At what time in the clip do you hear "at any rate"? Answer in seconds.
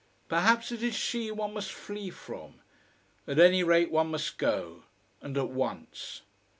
3.27-3.91